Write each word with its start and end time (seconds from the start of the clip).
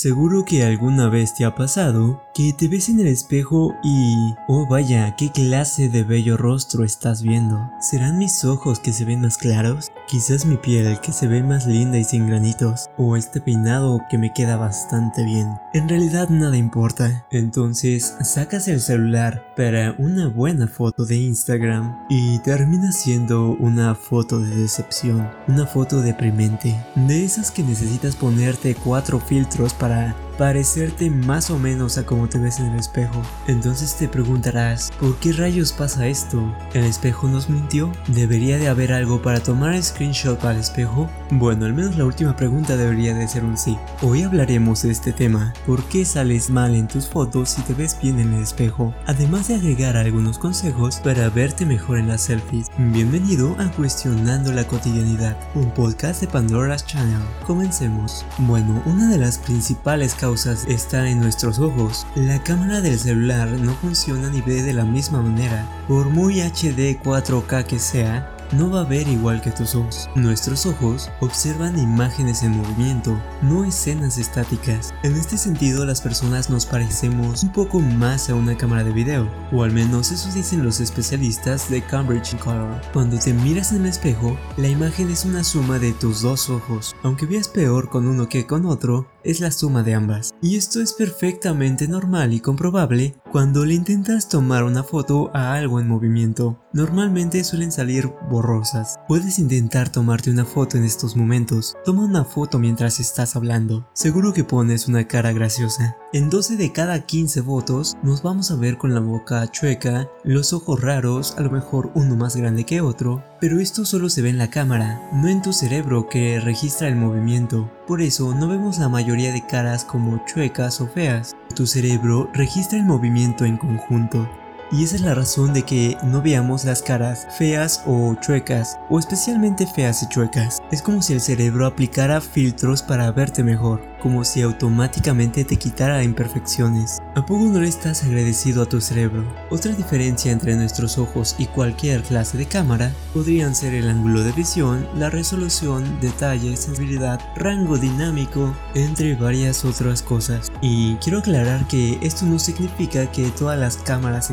Seguro 0.00 0.44
que 0.44 0.62
alguna 0.62 1.08
vez 1.08 1.34
te 1.34 1.44
ha 1.44 1.56
pasado 1.56 2.22
que 2.32 2.52
te 2.52 2.68
ves 2.68 2.88
en 2.88 3.00
el 3.00 3.08
espejo 3.08 3.74
y... 3.82 4.32
Oh 4.46 4.64
vaya, 4.68 5.16
qué 5.16 5.32
clase 5.32 5.88
de 5.88 6.04
bello 6.04 6.36
rostro 6.36 6.84
estás 6.84 7.20
viendo. 7.20 7.68
¿Serán 7.80 8.16
mis 8.16 8.44
ojos 8.44 8.78
que 8.78 8.92
se 8.92 9.04
ven 9.04 9.22
más 9.22 9.36
claros? 9.36 9.90
Quizás 10.06 10.46
mi 10.46 10.56
piel 10.56 11.00
que 11.00 11.10
se 11.10 11.26
ve 11.26 11.42
más 11.42 11.66
linda 11.66 11.98
y 11.98 12.04
sin 12.04 12.28
granitos. 12.28 12.90
O 12.96 13.16
este 13.16 13.40
peinado 13.40 14.00
que 14.08 14.18
me 14.18 14.32
queda 14.32 14.56
bastante 14.56 15.24
bien. 15.24 15.48
En 15.74 15.88
realidad 15.88 16.28
nada 16.28 16.56
importa. 16.56 17.26
Entonces 17.32 18.14
sacas 18.22 18.68
el 18.68 18.80
celular 18.80 19.52
para 19.56 19.96
una 19.98 20.28
buena 20.28 20.68
foto 20.68 21.06
de 21.06 21.16
Instagram 21.16 22.06
y 22.08 22.38
termina 22.38 22.92
siendo 22.92 23.56
una 23.58 23.96
foto 23.96 24.38
de 24.38 24.54
decepción. 24.54 25.28
Una 25.48 25.66
foto 25.66 26.00
deprimente. 26.02 26.76
De 26.94 27.24
esas 27.24 27.50
que 27.50 27.64
necesitas 27.64 28.14
ponerte 28.14 28.76
cuatro 28.76 29.18
filtros 29.18 29.74
para 29.74 29.87
para 29.88 30.27
parecerte 30.38 31.10
más 31.10 31.50
o 31.50 31.58
menos 31.58 31.98
a 31.98 32.06
como 32.06 32.28
te 32.28 32.38
ves 32.38 32.60
en 32.60 32.66
el 32.66 32.78
espejo. 32.78 33.20
Entonces 33.48 33.96
te 33.96 34.08
preguntarás, 34.08 34.90
¿por 35.00 35.16
qué 35.16 35.32
rayos 35.32 35.72
pasa 35.72 36.06
esto? 36.06 36.40
¿El 36.72 36.84
espejo 36.84 37.26
nos 37.26 37.50
mintió? 37.50 37.90
¿Debería 38.06 38.56
de 38.56 38.68
haber 38.68 38.92
algo 38.92 39.20
para 39.20 39.40
tomar 39.40 39.82
screenshot 39.82 40.42
al 40.44 40.56
espejo? 40.56 41.10
Bueno, 41.30 41.66
al 41.66 41.74
menos 41.74 41.96
la 41.96 42.04
última 42.04 42.36
pregunta 42.36 42.76
debería 42.76 43.14
de 43.14 43.26
ser 43.26 43.44
un 43.44 43.58
sí. 43.58 43.76
Hoy 44.00 44.22
hablaremos 44.22 44.82
de 44.82 44.92
este 44.92 45.12
tema, 45.12 45.52
¿por 45.66 45.82
qué 45.84 46.04
sales 46.04 46.50
mal 46.50 46.76
en 46.76 46.86
tus 46.86 47.08
fotos 47.08 47.50
si 47.50 47.62
te 47.62 47.74
ves 47.74 47.98
bien 48.00 48.20
en 48.20 48.32
el 48.34 48.42
espejo? 48.44 48.94
Además 49.06 49.48
de 49.48 49.56
agregar 49.56 49.96
algunos 49.96 50.38
consejos 50.38 51.00
para 51.00 51.28
verte 51.30 51.66
mejor 51.66 51.98
en 51.98 52.06
las 52.06 52.22
selfies. 52.22 52.70
Bienvenido 52.78 53.56
a 53.58 53.68
Cuestionando 53.72 54.52
la 54.52 54.64
Cotidianidad, 54.64 55.36
un 55.56 55.68
podcast 55.72 56.20
de 56.20 56.28
Pandora's 56.28 56.86
Channel. 56.86 57.22
Comencemos. 57.44 58.24
Bueno, 58.38 58.80
una 58.86 59.10
de 59.10 59.18
las 59.18 59.38
principales 59.38 60.14
causas 60.14 60.27
está 60.34 61.08
en 61.08 61.20
nuestros 61.20 61.58
ojos. 61.58 62.06
La 62.14 62.42
cámara 62.42 62.80
del 62.80 62.98
celular 62.98 63.48
no 63.48 63.72
funciona 63.74 64.28
ni 64.28 64.42
ve 64.42 64.62
de 64.62 64.74
la 64.74 64.84
misma 64.84 65.22
manera. 65.22 65.66
Por 65.88 66.10
muy 66.10 66.40
HD 66.40 67.00
4K 67.02 67.64
que 67.64 67.78
sea, 67.78 68.34
no 68.52 68.70
va 68.70 68.80
a 68.80 68.84
ver 68.84 69.06
igual 69.08 69.40
que 69.42 69.50
tus 69.50 69.74
ojos. 69.74 70.08
Nuestros 70.14 70.64
ojos 70.66 71.10
observan 71.20 71.78
imágenes 71.78 72.42
en 72.42 72.56
movimiento, 72.56 73.20
no 73.42 73.64
escenas 73.64 74.16
estáticas. 74.18 74.94
En 75.02 75.14
este 75.14 75.36
sentido, 75.36 75.84
las 75.84 76.00
personas 76.00 76.48
nos 76.48 76.64
parecemos 76.64 77.42
un 77.42 77.52
poco 77.52 77.80
más 77.80 78.30
a 78.30 78.34
una 78.34 78.56
cámara 78.56 78.84
de 78.84 78.92
video, 78.92 79.28
o 79.52 79.62
al 79.64 79.72
menos 79.72 80.12
eso 80.12 80.30
dicen 80.32 80.64
los 80.64 80.80
especialistas 80.80 81.70
de 81.70 81.82
Cambridge 81.82 82.36
Color. 82.38 82.80
Cuando 82.92 83.18
te 83.18 83.34
miras 83.34 83.72
en 83.72 83.82
el 83.82 83.86
espejo, 83.86 84.38
la 84.56 84.68
imagen 84.68 85.10
es 85.10 85.24
una 85.24 85.44
suma 85.44 85.78
de 85.78 85.92
tus 85.92 86.22
dos 86.22 86.48
ojos. 86.48 86.96
Aunque 87.02 87.26
veas 87.26 87.48
peor 87.48 87.90
con 87.90 88.06
uno 88.06 88.28
que 88.28 88.46
con 88.46 88.64
otro, 88.66 89.06
es 89.24 89.40
la 89.40 89.50
suma 89.50 89.82
de 89.82 89.94
ambas. 89.94 90.34
Y 90.40 90.56
esto 90.56 90.80
es 90.80 90.92
perfectamente 90.92 91.88
normal 91.88 92.32
y 92.32 92.40
comprobable 92.40 93.14
cuando 93.30 93.64
le 93.64 93.74
intentas 93.74 94.28
tomar 94.28 94.64
una 94.64 94.82
foto 94.82 95.30
a 95.34 95.54
algo 95.54 95.80
en 95.80 95.88
movimiento. 95.88 96.60
Normalmente 96.72 97.44
suelen 97.44 97.72
salir 97.72 98.10
borrosas. 98.30 98.98
Puedes 99.08 99.38
intentar 99.38 99.90
tomarte 99.90 100.30
una 100.30 100.44
foto 100.44 100.76
en 100.76 100.84
estos 100.84 101.16
momentos. 101.16 101.76
Toma 101.84 102.04
una 102.04 102.24
foto 102.24 102.58
mientras 102.58 103.00
estás 103.00 103.36
hablando. 103.36 103.88
Seguro 103.94 104.32
que 104.32 104.44
pones 104.44 104.88
una 104.88 105.06
cara 105.06 105.32
graciosa. 105.32 105.96
En 106.14 106.30
12 106.30 106.56
de 106.56 106.72
cada 106.72 107.04
15 107.04 107.42
fotos 107.42 107.98
nos 108.02 108.22
vamos 108.22 108.50
a 108.50 108.56
ver 108.56 108.78
con 108.78 108.94
la 108.94 109.00
boca 109.00 109.46
chueca, 109.48 110.08
los 110.24 110.54
ojos 110.54 110.80
raros, 110.80 111.34
a 111.36 111.42
lo 111.42 111.50
mejor 111.50 111.90
uno 111.94 112.16
más 112.16 112.34
grande 112.34 112.64
que 112.64 112.80
otro, 112.80 113.22
pero 113.42 113.60
esto 113.60 113.84
solo 113.84 114.08
se 114.08 114.22
ve 114.22 114.30
en 114.30 114.38
la 114.38 114.48
cámara, 114.48 115.02
no 115.12 115.28
en 115.28 115.42
tu 115.42 115.52
cerebro 115.52 116.08
que 116.08 116.40
registra 116.40 116.88
el 116.88 116.96
movimiento. 116.96 117.70
Por 117.86 118.00
eso 118.00 118.34
no 118.34 118.48
vemos 118.48 118.78
la 118.78 118.88
mayoría 118.88 119.34
de 119.34 119.46
caras 119.46 119.84
como 119.84 120.24
chuecas 120.24 120.80
o 120.80 120.88
feas. 120.88 121.36
Tu 121.54 121.66
cerebro 121.66 122.30
registra 122.32 122.78
el 122.78 122.86
movimiento 122.86 123.44
en 123.44 123.58
conjunto. 123.58 124.26
Y 124.70 124.84
esa 124.84 124.96
es 124.96 125.02
la 125.02 125.14
razón 125.14 125.54
de 125.54 125.62
que 125.62 125.96
no 126.02 126.20
veamos 126.20 126.64
las 126.64 126.82
caras 126.82 127.26
feas 127.38 127.82
o 127.86 128.14
chuecas, 128.20 128.78
o 128.90 128.98
especialmente 128.98 129.66
feas 129.66 130.02
y 130.02 130.08
chuecas. 130.08 130.58
Es 130.70 130.82
como 130.82 131.00
si 131.00 131.14
el 131.14 131.20
cerebro 131.20 131.66
aplicara 131.66 132.20
filtros 132.20 132.82
para 132.82 133.10
verte 133.10 133.42
mejor 133.42 133.80
como 134.00 134.24
si 134.24 134.42
automáticamente 134.42 135.44
te 135.44 135.56
quitara 135.56 136.02
imperfecciones. 136.02 136.98
¿A 137.14 137.26
poco 137.26 137.44
no 137.44 137.60
le 137.60 137.68
estás 137.68 138.04
agradecido 138.04 138.62
a 138.62 138.66
tu 138.66 138.80
cerebro? 138.80 139.24
Otra 139.50 139.72
diferencia 139.72 140.32
entre 140.32 140.54
nuestros 140.56 140.98
ojos 140.98 141.34
y 141.38 141.46
cualquier 141.46 142.02
clase 142.02 142.38
de 142.38 142.46
cámara 142.46 142.92
podrían 143.12 143.54
ser 143.54 143.74
el 143.74 143.88
ángulo 143.88 144.22
de 144.22 144.32
visión, 144.32 144.86
la 144.96 145.10
resolución, 145.10 146.00
detalle, 146.00 146.56
sensibilidad, 146.56 147.20
rango 147.36 147.78
dinámico, 147.78 148.54
entre 148.74 149.14
varias 149.14 149.64
otras 149.64 150.02
cosas. 150.02 150.50
Y 150.60 150.96
quiero 150.96 151.18
aclarar 151.18 151.66
que 151.68 151.98
esto 152.02 152.24
no 152.26 152.38
significa 152.38 153.10
que 153.10 153.30
todas 153.30 153.58
las 153.58 153.76
cámaras 153.78 154.30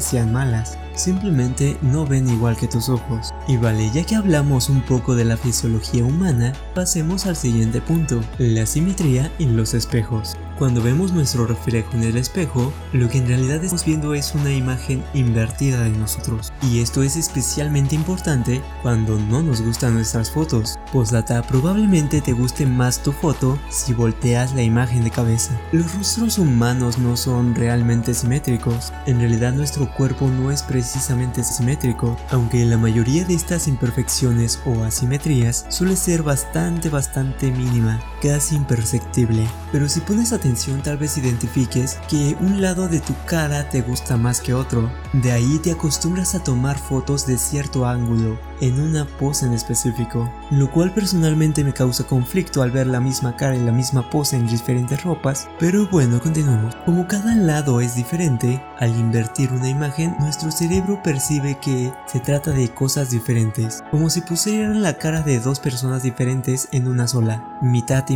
sean 0.00 0.32
malas 0.32 0.78
simplemente 1.00 1.76
no 1.82 2.06
ven 2.06 2.28
igual 2.28 2.56
que 2.56 2.68
tus 2.68 2.88
ojos. 2.88 3.32
Y 3.48 3.56
vale, 3.56 3.90
ya 3.92 4.04
que 4.04 4.16
hablamos 4.16 4.68
un 4.68 4.82
poco 4.82 5.14
de 5.14 5.24
la 5.24 5.36
fisiología 5.36 6.04
humana, 6.04 6.52
pasemos 6.74 7.26
al 7.26 7.36
siguiente 7.36 7.80
punto, 7.80 8.20
la 8.38 8.66
simetría 8.66 9.32
en 9.38 9.56
los 9.56 9.74
espejos. 9.74 10.36
Cuando 10.60 10.82
vemos 10.82 11.14
nuestro 11.14 11.46
reflejo 11.46 11.88
en 11.94 12.02
el 12.02 12.18
espejo, 12.18 12.70
lo 12.92 13.08
que 13.08 13.16
en 13.16 13.26
realidad 13.26 13.64
estamos 13.64 13.82
viendo 13.82 14.12
es 14.12 14.34
una 14.34 14.52
imagen 14.52 15.02
invertida 15.14 15.84
de 15.84 15.88
nosotros. 15.88 16.52
Y 16.62 16.80
esto 16.80 17.02
es 17.02 17.16
especialmente 17.16 17.94
importante 17.94 18.60
cuando 18.82 19.18
no 19.18 19.42
nos 19.42 19.62
gustan 19.62 19.94
nuestras 19.94 20.30
fotos. 20.30 20.78
Postdata, 20.92 21.40
probablemente 21.40 22.20
te 22.20 22.34
guste 22.34 22.66
más 22.66 23.02
tu 23.02 23.10
foto 23.10 23.58
si 23.70 23.94
volteas 23.94 24.54
la 24.54 24.62
imagen 24.62 25.02
de 25.02 25.10
cabeza. 25.10 25.58
Los 25.72 25.94
rostros 25.94 26.36
humanos 26.36 26.98
no 26.98 27.16
son 27.16 27.54
realmente 27.54 28.12
simétricos. 28.12 28.92
En 29.06 29.18
realidad 29.18 29.54
nuestro 29.54 29.90
cuerpo 29.94 30.28
no 30.28 30.50
es 30.50 30.62
precisamente 30.62 31.42
simétrico, 31.42 32.18
aunque 32.28 32.66
la 32.66 32.76
mayoría 32.76 33.24
de 33.24 33.32
estas 33.32 33.66
imperfecciones 33.66 34.60
o 34.66 34.84
asimetrías 34.84 35.64
suele 35.70 35.96
ser 35.96 36.22
bastante 36.22 36.90
bastante 36.90 37.50
mínima, 37.50 37.98
casi 38.20 38.56
imperceptible. 38.56 39.46
Pero 39.72 39.88
si 39.88 40.00
pones 40.00 40.32
atención 40.32 40.82
tal 40.82 40.98
vez 40.98 41.16
identifiques 41.16 41.98
que 42.08 42.36
un 42.40 42.60
lado 42.60 42.88
de 42.88 43.00
tu 43.00 43.14
cara 43.26 43.68
te 43.68 43.82
gusta 43.82 44.16
más 44.16 44.40
que 44.40 44.54
otro. 44.54 44.90
De 45.12 45.32
ahí 45.32 45.58
te 45.62 45.72
acostumbras 45.72 46.34
a 46.34 46.42
tomar 46.42 46.78
fotos 46.78 47.26
de 47.26 47.38
cierto 47.38 47.86
ángulo 47.86 48.38
en 48.60 48.80
una 48.80 49.06
pose 49.06 49.46
en 49.46 49.52
específico, 49.52 50.30
lo 50.50 50.70
cual 50.70 50.92
personalmente 50.92 51.64
me 51.64 51.72
causa 51.72 52.04
conflicto 52.04 52.62
al 52.62 52.70
ver 52.70 52.86
la 52.86 53.00
misma 53.00 53.36
cara 53.36 53.56
y 53.56 53.60
la 53.60 53.72
misma 53.72 54.08
pose 54.10 54.36
en 54.36 54.46
diferentes 54.46 55.02
ropas, 55.02 55.48
pero 55.58 55.88
bueno, 55.88 56.20
continuemos. 56.20 56.74
Como 56.84 57.06
cada 57.06 57.34
lado 57.34 57.80
es 57.80 57.94
diferente, 57.94 58.62
al 58.78 58.90
invertir 58.98 59.50
una 59.52 59.68
imagen, 59.68 60.14
nuestro 60.20 60.50
cerebro 60.50 61.02
percibe 61.02 61.58
que 61.58 61.92
se 62.06 62.20
trata 62.20 62.50
de 62.52 62.68
cosas 62.68 63.10
diferentes, 63.10 63.82
como 63.90 64.10
si 64.10 64.20
pusieran 64.20 64.82
la 64.82 64.98
cara 64.98 65.22
de 65.22 65.40
dos 65.40 65.58
personas 65.58 66.02
diferentes 66.02 66.68
en 66.72 66.86
una 66.86 67.08
sola, 67.08 67.58
mitad 67.62 68.09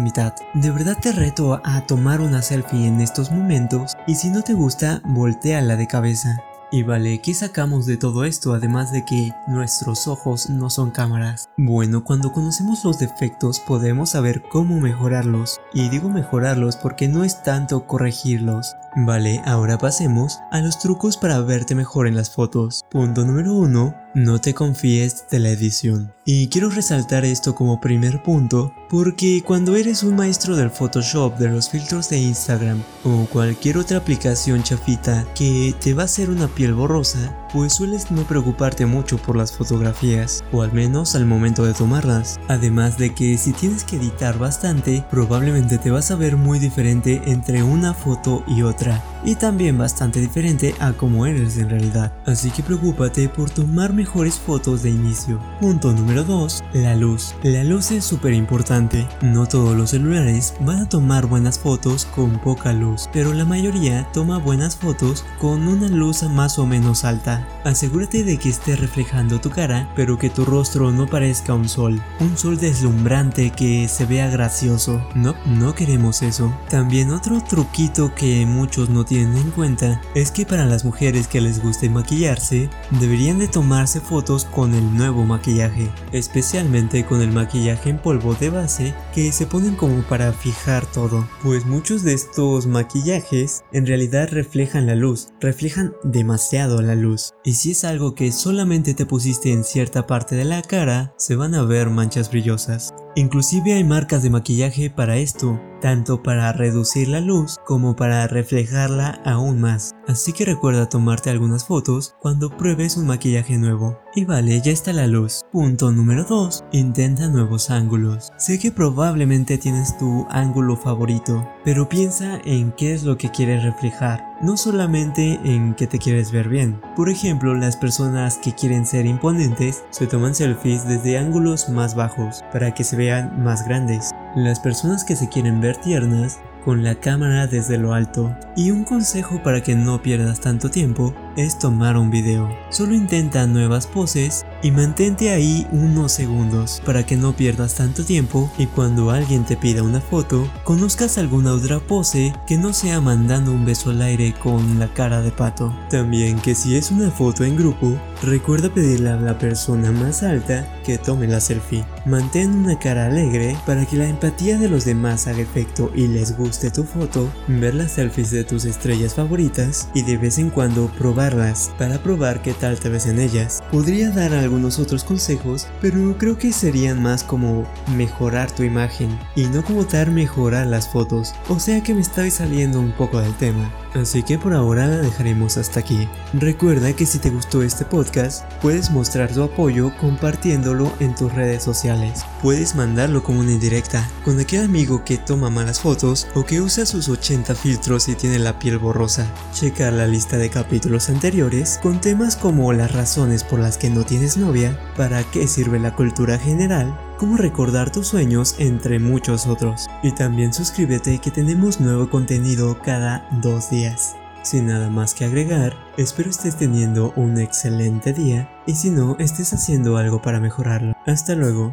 De 0.55 0.71
verdad 0.73 0.97
te 1.01 1.13
reto 1.13 1.61
a 1.63 1.81
tomar 1.83 2.21
una 2.21 2.43
selfie 2.43 2.89
en 2.89 3.01
estos 3.01 3.31
momentos 3.31 3.93
y 4.09 4.17
si 4.17 4.29
no 4.29 4.43
te 4.43 4.53
gusta, 4.53 5.01
volteala 5.05 5.77
de 5.77 5.87
cabeza. 5.87 6.43
Y 6.73 6.83
vale, 6.83 7.21
¿qué 7.21 7.33
sacamos 7.33 7.87
de 7.87 7.97
todo 7.97 8.25
esto 8.25 8.53
además 8.53 8.91
de 8.91 9.05
que 9.05 9.33
nuestros 9.47 10.09
ojos 10.09 10.51
no 10.51 10.69
son 10.69 10.91
cámaras? 10.91 11.49
Bueno, 11.57 12.03
cuando 12.03 12.33
conocemos 12.33 12.85
los 12.85 12.99
defectos 12.99 13.61
podemos 13.61 14.11
saber 14.11 14.43
cómo 14.51 14.81
mejorarlos. 14.81 15.61
Y 15.73 15.89
digo 15.91 16.09
mejorarlos 16.09 16.75
porque 16.75 17.07
no 17.07 17.23
es 17.23 17.45
tanto 17.45 17.87
corregirlos. 17.87 18.75
Vale, 18.97 19.41
ahora 19.45 19.79
pasemos 19.79 20.41
a 20.51 20.61
los 20.61 20.81
trucos 20.81 21.17
para 21.17 21.39
verte 21.41 21.77
mejor 21.77 22.09
en 22.09 22.17
las 22.17 22.31
fotos. 22.31 22.85
Punto 22.91 23.25
número 23.25 23.55
1. 23.55 24.04
No 24.15 24.41
te 24.41 24.55
confíes 24.55 25.25
de 25.29 25.41
la 25.41 25.49
edición. 25.49 26.15
Y 26.25 26.47
quiero 26.47 26.71
resaltar 26.71 27.25
esto 27.25 27.57
como 27.57 27.81
primer 27.81 28.23
punto 28.23 28.73
porque 28.89 29.43
cuando 29.45 29.75
eres 29.75 30.05
un 30.05 30.15
maestro 30.15 30.55
del 30.55 30.71
Photoshop, 30.71 31.37
de 31.37 31.49
los 31.49 31.69
filtros 31.69 32.11
de 32.11 32.19
Instagram 32.19 32.81
o 33.03 33.27
cualquier 33.27 33.77
otra 33.77 33.99
aplicación 33.99 34.63
chafita 34.63 35.27
que 35.35 35.75
te 35.81 35.95
va 35.95 36.03
a 36.03 36.05
hacer 36.05 36.31
una 36.31 36.47
piel 36.47 36.75
borrosa, 36.75 37.37
pues 37.53 37.73
sueles 37.73 38.13
no 38.13 38.23
preocuparte 38.23 38.87
mucho 38.87 39.19
por 39.19 39.37
las 39.37 39.51
fotografías, 39.51 40.45
o 40.53 40.63
al 40.63 40.73
menos 40.73 41.17
al 41.17 41.27
momento 41.27 41.65
de 41.65 41.75
tomarlas. 41.75 42.39
Además 42.47 42.97
de 42.97 43.13
que 43.17 43.37
si 43.37 43.53
tienes 43.53 43.83
que 43.83 43.97
editar 43.97 44.39
bastante, 44.39 45.05
probablemente 45.11 45.77
te 45.79 45.91
vas 45.91 46.13
a 46.13 46.17
ver 46.17 46.37
muy 46.37 46.61
diferente 46.61 47.21
entre 47.27 47.65
una 47.65 47.95
foto 47.95 48.45
y 48.47 48.63
otra 48.63 49.03
y 49.25 49.37
también 49.37 49.79
bastante 49.79 50.21
diferente 50.21 50.75
a 50.81 50.93
como 50.93 51.27
eres 51.27 51.57
en 51.59 51.71
realidad. 51.71 52.13
Así 52.27 52.51
que 52.51 52.63
preocúpate 52.63 53.29
por 53.29 53.51
tomar 53.51 53.93
mejores 53.93 54.39
fotos 54.39 54.83
de 54.83 54.91
inicio. 54.91 55.41
Punto 55.61 55.93
número 55.93 56.25
2. 56.25 56.65
La 56.75 56.95
luz. 56.95 57.35
La 57.43 57.65
luz 57.65 57.91
es 57.91 58.05
súper 58.05 58.33
importante. 58.35 59.07
No 59.23 59.47
todos 59.47 59.77
los 59.77 59.91
celulares 59.91 60.55
van 60.61 60.83
a 60.83 60.89
tomar 60.89 61.27
buenas 61.27 61.59
fotos 61.59 62.05
con 62.05 62.39
poca 62.39 62.73
luz, 62.73 63.09
pero 63.13 63.33
la 63.33 63.45
mayoría 63.45 64.07
toma 64.13 64.39
buenas 64.39 64.77
fotos 64.77 65.25
con 65.39 65.67
una 65.69 65.89
luz 65.89 66.23
más 66.25 66.59
o 66.59 66.67
menos 66.67 67.05
alta. 67.05 67.47
Asegúrate 67.65 68.25
de 68.25 68.37
que 68.39 68.51
esté 68.51 68.77
reflejando 68.77 69.41
tu 69.41 69.51
cara, 69.51 69.89
pero 69.97 70.19
que 70.19 70.31
tu 70.31 70.45
rostro 70.45 70.91
no 70.91 71.07
parezca 71.07 71.55
un 71.55 71.69
sol. 71.69 72.03
Un 72.21 72.37
sol 72.37 72.59
deslumbrante 72.59 73.51
que 73.51 73.89
se 73.89 74.05
vea 74.07 74.29
gracioso. 74.29 75.03
No, 75.15 75.35
no 75.47 75.75
queremos 75.75 76.23
eso. 76.23 76.55
También 76.69 77.11
otro 77.11 77.43
truquito 77.43 78.15
que 78.15 78.45
muchos 78.47 78.91
no 78.91 79.05
tienen 79.05 79.14
en 79.23 79.51
cuenta 79.51 80.01
es 80.15 80.31
que 80.31 80.47
para 80.47 80.65
las 80.65 80.85
mujeres 80.85 81.29
que 81.29 81.41
les 81.41 81.63
guste 81.63 81.89
maquillarse, 81.89 82.69
deberían 83.01 83.39
de 83.39 83.49
tomarse 83.49 84.01
fotos 84.01 84.45
con 84.45 84.75
el 84.75 84.97
nuevo 84.97 85.25
maquillaje, 85.25 85.91
especialmente 86.13 87.05
con 87.05 87.21
el 87.21 87.31
maquillaje 87.31 87.91
en 87.91 87.99
polvo 87.99 88.35
de 88.35 88.51
base 88.51 88.95
que 89.15 89.31
se 89.33 89.47
ponen 89.47 89.77
como 89.77 90.03
para 90.03 90.33
fijar 90.33 90.87
todo, 90.87 91.29
pues 91.43 91.67
muchos 91.67 92.03
de 92.03 92.15
estos 92.15 92.67
maquillajes 92.67 93.65
en 93.73 93.87
realidad 93.87 94.29
reflejan 94.31 94.87
la 94.87 94.95
luz, 94.95 95.29
reflejan 95.41 95.93
demasiado 96.03 96.83
la 96.83 96.95
luz, 96.95 97.35
y 97.45 97.55
si 97.55 97.73
es 97.73 97.85
algo 97.85 98.15
que 98.15 98.33
solamente 98.33 98.95
te 98.95 99.07
pusiste 99.07 99.53
en 99.53 99.65
cierta 99.65 100.07
parte 100.07 100.35
de 100.35 100.45
la 100.45 100.63
cara, 100.63 101.15
se 101.19 101.37
van 101.37 101.55
a 101.55 101.65
ver 101.65 101.91
manchas 101.91 102.31
brillosas. 102.31 102.95
Inclusive 103.17 103.75
hay 103.75 103.85
marcas 103.85 104.23
de 104.23 104.31
maquillaje 104.31 104.91
para 104.91 105.17
esto, 105.17 105.61
tanto 105.85 106.23
para 106.23 106.51
reducir 106.51 107.09
la 107.09 107.21
luz 107.21 107.59
como 107.67 107.95
para 107.95 108.27
reflejarla 108.27 109.21
aún 109.27 109.61
más. 109.61 109.91
Así 110.09 110.33
que 110.33 110.47
recuerda 110.47 110.89
tomarte 110.89 111.29
algunas 111.29 111.67
fotos 111.67 112.15
cuando 112.23 112.49
pruebes 112.49 112.97
un 112.97 113.07
maquillaje 113.07 113.59
nuevo. 113.59 114.01
Y 114.15 114.25
vale, 114.25 114.63
ya 114.63 114.73
está 114.73 114.95
la 114.95 115.07
luz. 115.07 115.43
Punto 115.53 115.93
número 115.93 116.25
2. 116.25 116.65
Intenta 116.73 117.29
nuevos 117.29 117.69
ángulos. 117.69 118.33
Sé 118.39 118.59
que 118.59 118.73
probablemente 118.73 119.59
tienes 119.59 119.99
tu 119.99 120.27
ángulo 120.31 120.79
favorito, 120.79 121.47
pero 121.67 121.87
piensa 121.87 122.41
en 122.47 122.73
qué 122.73 122.95
es 122.95 123.03
lo 123.03 123.19
que 123.19 123.31
quieres 123.31 123.63
reflejar, 123.63 124.25
no 124.41 124.57
solamente 124.57 125.39
en 125.45 125.75
que 125.75 125.87
te 125.87 125.99
quieres 125.99 126.33
ver 126.33 126.49
bien. 126.49 126.81
Por 126.97 127.11
ejemplo, 127.11 127.53
las 127.55 127.77
personas 127.77 128.39
que 128.39 128.55
quieren 128.55 128.87
ser 128.87 129.05
imponentes 129.05 129.85
se 129.91 130.07
toman 130.07 130.35
selfies 130.35 130.89
desde 130.89 131.19
ángulos 131.19 131.69
más 131.69 131.95
bajos 131.95 132.43
para 132.53 132.73
que 132.73 132.85
se 132.85 132.97
vean 132.97 133.45
más 133.45 133.67
grandes. 133.67 134.15
Las 134.35 134.59
personas 134.59 135.05
que 135.05 135.15
se 135.15 135.29
quieren 135.29 135.61
ver 135.61 135.77
tiernas 135.77 136.41
con 136.65 136.83
la 136.83 136.97
cámara 136.97 137.47
desde 137.47 137.79
lo 137.79 137.93
alto. 137.93 138.35
Y 138.57 138.73
un 138.73 138.83
consejo 138.83 139.41
para 139.45 139.63
que 139.63 139.77
no 139.77 140.03
pierdas 140.03 140.41
tanto 140.41 140.71
tiempo 140.71 141.15
es 141.37 141.57
tomar 141.59 141.97
un 141.97 142.11
video. 142.11 142.49
Solo 142.71 142.95
intenta 142.95 143.47
nuevas 143.47 143.87
poses 143.87 144.44
y 144.65 144.71
mantente 144.71 145.29
ahí 145.29 145.67
unos 145.71 146.13
segundos 146.13 146.83
para 146.87 147.05
que 147.05 147.17
no 147.17 147.37
pierdas 147.37 147.75
tanto 147.75 148.03
tiempo 148.03 148.51
y 148.57 148.67
cuando 148.67 149.11
alguien 149.11 149.45
te 149.45 149.59
pida 149.59 149.83
una 149.83 150.01
foto, 150.01 150.51
conozcas 150.65 151.19
alguna 151.19 151.53
otra 151.53 151.81
pose 151.81 152.33
que 152.47 152.57
no 152.57 152.73
sea 152.73 153.01
mandando 153.03 153.53
un 153.53 153.67
beso 153.67 153.91
al 153.91 154.01
aire 154.01 154.35
con 154.43 154.79
la 154.79 154.89
cara 154.89 155.21
de 155.21 155.31
pato. 155.31 155.73
También 155.91 156.39
que 156.39 156.55
si 156.55 156.77
es 156.77 156.91
una 156.91 157.11
foto 157.11 157.45
en 157.45 157.57
grupo, 157.57 157.93
recuerda 158.23 158.73
pedirle 158.73 159.11
a 159.11 159.17
la 159.17 159.39
persona 159.39 159.93
más 159.93 160.23
alta 160.23 160.67
que 160.83 160.97
tome 160.97 161.29
la 161.29 161.41
selfie. 161.41 161.85
Mantén 162.07 162.55
una 162.55 162.79
cara 162.79 163.07
alegre 163.07 163.57
para 163.67 163.85
que 163.85 163.97
la 163.97 164.09
empatía 164.09 164.57
de 164.57 164.71
los 164.71 164.87
demás 164.87 165.27
haga 165.27 165.41
efecto 165.41 165.93
y 165.95 166.09
les 166.09 166.37
guste 166.39 166.71
tu 166.71 166.85
foto, 166.85 167.31
ver 167.49 167.75
las 167.75 167.93
selfies 167.93 168.31
de 168.31 168.45
tus 168.45 168.65
estrellas 168.65 169.15
favoritas 169.15 169.91
y 169.95 170.03
de 170.03 170.17
vez 170.17 170.39
en 170.39 170.49
cuando 170.49 170.87
probarlas 170.99 171.71
para 171.79 172.03
probar 172.03 172.41
qué 172.41 172.55
tal 172.55 172.79
te 172.79 172.89
ves 172.89 173.07
en 173.07 173.19
ellas. 173.19 173.63
Podría 173.71 174.11
dar 174.11 174.33
algunos 174.55 174.79
otros 174.79 175.03
consejos, 175.03 175.67
pero 175.81 176.17
creo 176.17 176.39
que 176.39 176.53
serían 176.53 177.03
más 177.03 177.25
como 177.25 177.67
mejorar 177.97 178.53
tu 178.53 178.63
imagen 178.63 179.19
y 179.35 179.47
no 179.47 179.65
como 179.65 179.85
tal 179.85 180.13
mejorar 180.13 180.69
las 180.69 180.89
fotos, 180.89 181.35
o 181.49 181.59
sea 181.59 181.83
que 181.83 181.93
me 181.93 182.01
estoy 182.01 182.31
saliendo 182.31 182.79
un 182.79 182.93
poco 182.93 183.21
del 183.21 183.35
tema. 183.35 183.69
Así 183.95 184.25
que 184.25 184.39
por 184.39 184.55
ahora 184.55 184.87
la 184.89 184.97
dejaremos 184.97 185.57
hasta 185.57 185.81
aquí. 185.81 186.09
Recuerda 186.33 186.93
que 186.95 187.07
si 187.07 187.21
te 187.21 187.31
gustó 187.31 187.63
este 187.63 187.85
podcast, 187.85 188.45
puedes 188.61 188.91
mostrar 188.91 189.33
tu 189.33 189.43
apoyo 189.43 189.93
compartiéndolo 190.01 190.93
en 190.99 191.15
tus 191.15 191.33
redes 191.33 191.63
sociales. 191.63 192.25
Puedes 192.43 192.75
mandarlo 192.75 193.23
como 193.23 193.41
una 193.41 193.53
indirecta 193.53 194.09
con 194.25 194.39
aquel 194.41 194.65
amigo 194.65 195.05
que 195.05 195.17
toma 195.17 195.49
malas 195.49 195.81
fotos 195.81 196.27
o 196.35 196.45
que 196.45 196.61
usa 196.61 196.87
sus 196.87 197.09
80 197.09 197.55
filtros 197.55 198.09
y 198.09 198.17
tiene 198.17 198.41
la 198.41 198.59
piel 198.59 198.79
borrosa. 198.79 199.29
Checar 199.53 199.93
la 199.93 200.09
lista 200.09 200.39
de 200.39 200.51
capítulos 200.51 201.09
anteriores 201.09 201.79
con 201.81 202.01
temas 202.01 202.35
como 202.35 202.73
las 202.73 202.93
razones 202.93 203.45
por 203.45 203.61
las 203.61 203.79
que 203.79 203.91
no 203.91 204.05
tienes 204.05 204.37
novia, 204.45 204.79
para 204.97 205.23
qué 205.25 205.47
sirve 205.47 205.79
la 205.79 205.95
cultura 205.95 206.39
general, 206.39 206.97
cómo 207.19 207.37
recordar 207.37 207.91
tus 207.91 208.09
sueños, 208.09 208.57
entre 208.59 208.99
muchos 208.99 209.47
otros. 209.47 209.87
Y 210.03 210.13
también 210.13 210.53
suscríbete 210.53 211.19
que 211.19 211.31
tenemos 211.31 211.81
nuevo 211.81 212.11
contenido 212.11 212.79
cada 212.83 213.27
dos 213.43 213.71
días. 213.71 214.17
Sin 214.43 214.67
nada 214.67 214.91
más 214.91 215.15
que 215.15 215.25
agregar, 215.25 215.75
espero 215.97 216.29
estés 216.29 216.57
teniendo 216.57 217.15
un 217.17 217.39
excelente 217.39 218.13
día 218.13 218.51
y 218.67 218.75
si 218.75 218.91
no, 218.91 219.17
estés 219.19 219.55
haciendo 219.55 219.97
algo 219.97 220.21
para 220.21 220.39
mejorarlo. 220.39 220.95
Hasta 221.07 221.35
luego. 221.35 221.73